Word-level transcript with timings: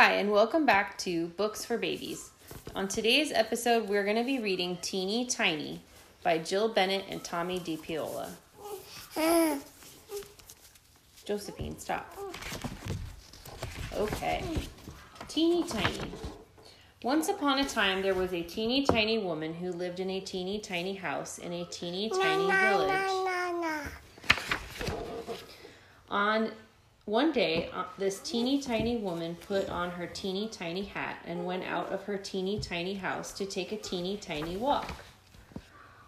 Hi, 0.00 0.12
and 0.12 0.30
welcome 0.30 0.64
back 0.64 0.96
to 0.98 1.26
Books 1.26 1.64
for 1.64 1.76
Babies. 1.76 2.30
On 2.76 2.86
today's 2.86 3.32
episode, 3.32 3.88
we're 3.88 4.04
going 4.04 4.14
to 4.14 4.22
be 4.22 4.38
reading 4.38 4.78
Teeny 4.80 5.26
Tiny 5.26 5.80
by 6.22 6.38
Jill 6.38 6.68
Bennett 6.68 7.06
and 7.08 7.20
Tomie 7.24 7.58
dePaola. 7.58 8.28
Josephine, 11.24 11.76
stop. 11.80 12.16
Okay. 13.96 14.44
Teeny 15.26 15.64
Tiny. 15.64 16.12
Once 17.02 17.28
upon 17.28 17.58
a 17.58 17.64
time, 17.64 18.00
there 18.00 18.14
was 18.14 18.32
a 18.32 18.42
teeny 18.42 18.86
tiny 18.86 19.18
woman 19.18 19.52
who 19.52 19.72
lived 19.72 19.98
in 19.98 20.10
a 20.10 20.20
teeny 20.20 20.60
tiny 20.60 20.94
house 20.94 21.38
in 21.38 21.52
a 21.52 21.64
teeny 21.64 22.08
tiny 22.08 22.46
village. 22.46 23.90
On 26.08 26.52
one 27.08 27.32
day, 27.32 27.70
uh, 27.74 27.84
this 27.96 28.20
teeny 28.20 28.60
tiny 28.60 28.98
woman 28.98 29.34
put 29.46 29.66
on 29.70 29.90
her 29.90 30.06
teeny 30.06 30.46
tiny 30.46 30.84
hat 30.84 31.16
and 31.24 31.46
went 31.46 31.64
out 31.64 31.90
of 31.90 32.02
her 32.02 32.18
teeny 32.18 32.60
tiny 32.60 32.92
house 32.92 33.32
to 33.32 33.46
take 33.46 33.72
a 33.72 33.78
teeny 33.78 34.18
tiny 34.18 34.58
walk. 34.58 34.92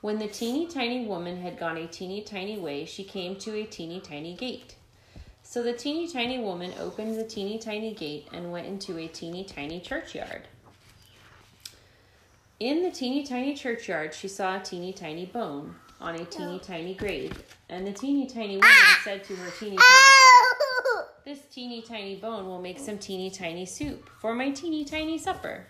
When 0.00 0.18
the 0.18 0.26
teeny 0.26 0.66
tiny 0.66 1.04
woman 1.04 1.42
had 1.42 1.58
gone 1.58 1.76
a 1.76 1.86
teeny 1.86 2.22
tiny 2.22 2.58
way, 2.58 2.86
she 2.86 3.04
came 3.04 3.36
to 3.40 3.54
a 3.56 3.64
teeny 3.64 4.00
tiny 4.00 4.34
gate. 4.34 4.76
So 5.42 5.62
the 5.62 5.74
teeny 5.74 6.08
tiny 6.08 6.38
woman 6.38 6.72
opened 6.80 7.18
the 7.18 7.26
teeny 7.26 7.58
tiny 7.58 7.92
gate 7.92 8.28
and 8.32 8.50
went 8.50 8.66
into 8.66 8.96
a 8.96 9.06
teeny 9.06 9.44
tiny 9.44 9.80
churchyard. 9.80 10.48
In 12.58 12.82
the 12.82 12.90
teeny 12.90 13.22
tiny 13.22 13.54
churchyard, 13.54 14.14
she 14.14 14.28
saw 14.28 14.56
a 14.56 14.60
teeny 14.60 14.94
tiny 14.94 15.26
bone 15.26 15.74
on 16.00 16.14
a 16.14 16.24
teeny 16.24 16.58
tiny 16.58 16.94
grave, 16.94 17.42
and 17.68 17.86
the 17.86 17.92
teeny 17.92 18.26
tiny 18.26 18.56
woman 18.56 18.72
said 19.04 19.24
to 19.24 19.36
her 19.36 19.50
teeny 19.58 19.76
tiny 19.76 20.45
This 21.26 21.40
teeny 21.52 21.82
tiny 21.82 22.14
bone 22.14 22.46
will 22.46 22.62
make 22.62 22.78
some 22.78 22.98
teeny 22.98 23.30
tiny 23.30 23.66
soup 23.66 24.08
for 24.20 24.32
my 24.32 24.50
teeny 24.50 24.84
tiny 24.84 25.18
supper. 25.18 25.66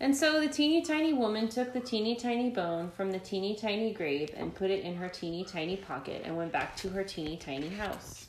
And 0.00 0.16
so 0.16 0.40
the 0.40 0.48
teeny 0.48 0.80
tiny 0.80 1.12
woman 1.12 1.50
took 1.50 1.74
the 1.74 1.80
teeny 1.80 2.16
tiny 2.16 2.48
bone 2.48 2.90
from 2.90 3.10
the 3.10 3.18
teeny 3.18 3.54
tiny 3.54 3.92
grave 3.92 4.30
and 4.34 4.54
put 4.54 4.70
it 4.70 4.82
in 4.82 4.96
her 4.96 5.10
teeny 5.10 5.44
tiny 5.44 5.76
pocket 5.76 6.22
and 6.24 6.38
went 6.38 6.52
back 6.52 6.74
to 6.76 6.88
her 6.88 7.04
teeny 7.04 7.36
tiny 7.36 7.68
house. 7.68 8.28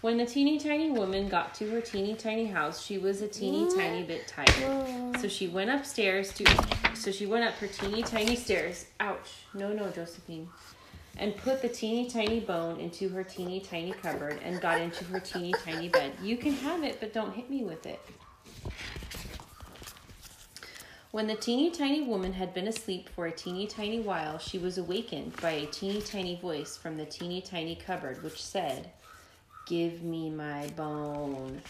When 0.00 0.16
the 0.16 0.24
teeny 0.24 0.58
tiny 0.58 0.90
woman 0.90 1.28
got 1.28 1.52
to 1.56 1.68
her 1.72 1.82
teeny 1.82 2.14
tiny 2.14 2.46
house, 2.46 2.82
she 2.82 2.96
was 2.96 3.20
a 3.20 3.28
teeny 3.28 3.68
tiny 3.76 4.02
bit 4.02 4.26
tired. 4.26 5.20
So 5.20 5.28
she 5.28 5.46
went 5.46 5.68
upstairs 5.68 6.32
to 6.32 6.44
so 6.94 7.10
she 7.12 7.26
went 7.26 7.44
up 7.44 7.52
her 7.56 7.66
teeny 7.66 8.02
tiny 8.02 8.34
stairs. 8.34 8.86
Ouch. 8.98 9.28
No, 9.52 9.74
no, 9.74 9.90
Josephine. 9.90 10.48
And 11.18 11.36
put 11.36 11.62
the 11.62 11.68
teeny 11.68 12.08
tiny 12.10 12.40
bone 12.40 12.78
into 12.78 13.08
her 13.08 13.24
teeny 13.24 13.60
tiny 13.60 13.92
cupboard 13.92 14.38
and 14.42 14.60
got 14.60 14.80
into 14.80 15.04
her 15.04 15.20
teeny 15.20 15.52
tiny 15.64 15.88
bed. 15.88 16.12
You 16.22 16.36
can 16.36 16.52
have 16.52 16.84
it, 16.84 16.98
but 17.00 17.12
don't 17.12 17.34
hit 17.34 17.48
me 17.48 17.64
with 17.64 17.86
it. 17.86 18.00
When 21.16 21.26
the 21.26 21.34
teeny 21.34 21.70
tiny 21.70 22.02
woman 22.02 22.34
had 22.34 22.52
been 22.52 22.68
asleep 22.68 23.08
for 23.08 23.26
a 23.26 23.32
teeny 23.32 23.66
tiny 23.66 24.00
while, 24.00 24.36
she 24.36 24.58
was 24.58 24.76
awakened 24.76 25.34
by 25.40 25.52
a 25.52 25.66
teeny 25.66 26.02
tiny 26.02 26.36
voice 26.36 26.76
from 26.76 26.98
the 26.98 27.06
teeny 27.06 27.40
tiny 27.40 27.74
cupboard, 27.74 28.22
which 28.22 28.42
said, 28.42 28.90
Give 29.66 30.02
me 30.02 30.28
my 30.28 30.68
bone. 30.76 31.62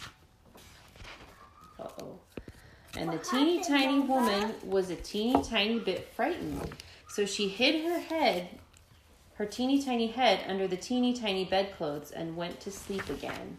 Uh 1.78 1.88
oh. 2.03 2.19
And 2.98 3.12
the 3.12 3.19
teeny 3.19 3.62
tiny 3.62 4.00
woman 4.00 4.55
was 4.64 4.91
a 4.91 4.97
teeny 4.97 5.41
tiny 5.44 5.78
bit 5.78 6.12
frightened. 6.16 6.75
So 7.08 7.25
she 7.25 7.48
hid 7.48 7.84
her 7.84 8.00
head, 8.00 8.48
her 9.36 9.46
teeny 9.46 9.82
tiny 9.82 10.08
head, 10.08 10.44
under 10.48 10.66
the 10.66 10.76
teeny 10.76 11.12
tiny 11.12 11.44
bedclothes 11.44 12.10
and 12.10 12.36
went 12.36 12.60
to 12.60 12.70
sleep 12.70 13.08
again. 13.08 13.58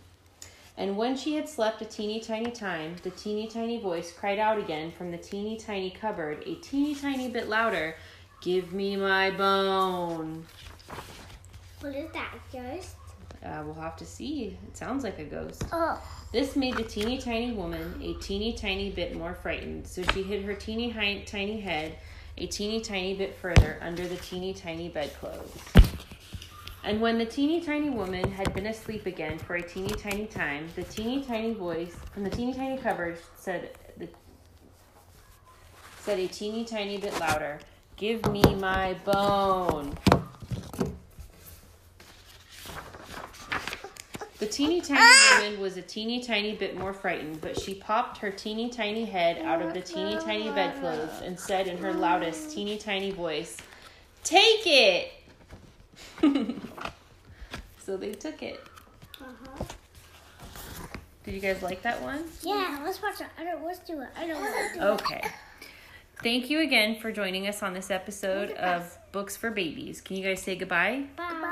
And 0.76 0.98
when 0.98 1.18
she 1.18 1.36
had 1.36 1.50
slept 1.50 1.82
a 1.82 1.86
teeny 1.86 2.20
tiny 2.20 2.52
time, 2.52 2.98
the 3.04 3.10
teeny 3.10 3.48
tiny 3.48 3.80
voice 3.80 4.12
cried 4.12 4.38
out 4.40 4.60
again 4.60 4.92
from 4.92 5.12
the 5.12 5.18
teeny 5.18 5.58
tiny 5.58 5.90
cupboard, 5.90 6.44
a 6.46 6.56
teeny 6.56 6.94
tiny 6.94 7.30
bit 7.30 7.50
louder, 7.50 7.96
Give 8.42 8.72
me 8.72 8.96
my 8.96 9.32
bone. 9.32 10.46
What 11.80 11.96
is 11.96 12.12
that, 12.12 12.36
ghost? 12.54 12.96
Uh, 13.44 13.64
we'll 13.66 13.74
have 13.76 13.96
to 13.98 14.06
see. 14.06 14.58
It 14.68 14.78
sounds 14.78 15.04
like 15.04 15.18
a 15.18 15.24
ghost. 15.24 15.64
Oh. 15.72 16.00
This 16.32 16.56
made 16.56 16.76
the 16.76 16.84
teeny 16.84 17.18
tiny 17.18 17.52
woman 17.54 18.00
a 18.02 18.14
teeny 18.16 18.54
tiny 18.54 18.92
bit 18.92 19.16
more 19.16 19.34
frightened, 19.34 19.88
so 19.88 20.04
she 20.14 20.22
hid 20.22 20.44
her 20.44 20.54
teeny 20.54 20.90
hi- 20.90 21.24
tiny 21.26 21.60
head 21.60 21.96
a 22.38 22.46
teeny 22.46 22.80
tiny 22.82 23.16
bit 23.16 23.36
further 23.36 23.78
under 23.82 24.08
the 24.08 24.18
teeny 24.18 24.54
tiny 24.54 24.90
bedclothes. 24.90 25.58
And 26.84 27.02
when 27.02 27.18
the 27.18 27.26
teeny 27.26 27.60
tiny 27.60 27.90
woman 27.90 28.32
had 28.32 28.54
been 28.54 28.68
asleep 28.68 29.06
again 29.08 29.38
for 29.40 29.56
a 29.56 29.62
teeny 29.62 29.94
tiny 29.96 30.28
time, 30.28 30.70
the 30.76 30.84
teeny 30.84 31.24
tiny 31.24 31.54
voice 31.54 31.96
from 32.14 32.24
the 32.24 32.30
teeny 32.30 32.54
tiny 32.54 32.78
cupboard 32.78 33.18
said 33.36 33.72
the 33.98 34.08
said 36.00 36.20
a 36.20 36.28
teeny 36.28 36.64
tiny 36.64 36.98
bit 36.98 37.20
louder, 37.20 37.60
"Give 37.98 38.26
me 38.32 38.44
my 38.56 38.94
bone." 39.04 39.98
The 44.40 44.46
teeny 44.46 44.82
tiny 44.82 45.46
woman 45.46 45.60
was 45.60 45.78
a 45.78 45.82
teeny 45.82 46.22
tiny 46.22 46.56
bit 46.56 46.78
more 46.78 46.94
frightened, 46.94 47.42
but 47.42 47.60
she 47.60 47.74
popped 47.74 48.20
her 48.20 48.30
teeny 48.30 48.70
tiny 48.70 49.04
head 49.04 49.42
out 49.44 49.64
of 49.64 49.74
the 49.74 49.82
teeny 49.82 50.16
tiny 50.20 50.52
bedclothes 50.52 51.22
and 51.24 51.40
said 51.40 51.68
in 51.68 51.78
her 51.80 51.92
loudest 51.92 52.52
teeny 52.52 52.78
tiny 52.78 53.10
voice, 53.10 53.58
Take 54.24 54.68
it! 54.68 55.12
so 57.80 57.98
they 57.98 58.12
took 58.12 58.44
it. 58.44 58.64
Uh-huh. 59.20 59.64
Did 61.24 61.34
you 61.34 61.40
guys 61.40 61.64
like 61.64 61.82
that 61.82 62.02
one? 62.02 62.24
Yeah, 62.44 62.80
let's 62.84 63.02
watch 63.02 63.20
it. 63.22 63.28
I 63.40 63.44
don't, 63.44 63.66
let's 63.66 63.80
do 63.80 64.02
it. 64.02 64.10
I 64.16 64.28
don't 64.28 64.40
want 64.40 64.74
to 64.74 64.80
do 64.80 64.86
Okay. 64.86 65.22
Thank 66.24 66.50
you 66.50 66.62
again 66.62 67.00
for 67.00 67.12
joining 67.12 67.48
us 67.48 67.62
on 67.64 67.74
this 67.74 67.92
episode 67.92 68.52
of 68.52 68.98
Books 69.12 69.36
for 69.36 69.52
Babies. 69.52 70.00
Can 70.00 70.16
you 70.16 70.24
guys 70.24 70.42
say 70.42 70.56
goodbye? 70.56 71.06
it. 71.06 71.16
Bye. 71.18 71.47